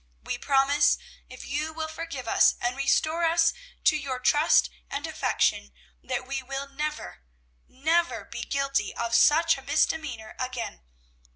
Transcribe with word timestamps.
We 0.23 0.35
promise, 0.39 0.97
if 1.29 1.45
you 1.45 1.73
will 1.73 1.87
forgive 1.87 2.27
us, 2.27 2.55
and 2.59 2.75
restore 2.75 3.23
us 3.23 3.53
to 3.83 3.95
your 3.95 4.17
trust 4.17 4.71
and 4.89 5.05
affection, 5.05 5.71
that 6.03 6.25
we 6.25 6.41
will 6.41 6.67
never, 6.67 7.21
NEVER 7.67 8.25
be 8.25 8.41
guilty 8.41 8.95
of 8.95 9.13
such 9.13 9.59
a 9.59 9.61
misdemeanor 9.61 10.35
again. 10.39 10.81